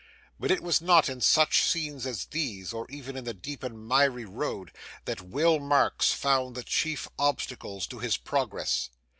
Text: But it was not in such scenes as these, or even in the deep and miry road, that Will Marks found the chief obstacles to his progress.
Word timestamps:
But 0.39 0.49
it 0.49 0.63
was 0.63 0.81
not 0.81 1.09
in 1.09 1.21
such 1.21 1.61
scenes 1.61 2.07
as 2.07 2.25
these, 2.25 2.73
or 2.73 2.89
even 2.89 3.15
in 3.15 3.23
the 3.23 3.35
deep 3.35 3.61
and 3.61 3.87
miry 3.87 4.25
road, 4.25 4.71
that 5.05 5.21
Will 5.21 5.59
Marks 5.59 6.11
found 6.11 6.55
the 6.55 6.63
chief 6.63 7.07
obstacles 7.19 7.85
to 7.85 7.99
his 7.99 8.17
progress. 8.17 8.89